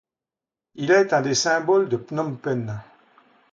[0.73, 2.71] Il est un des symboles de Phnom Penh.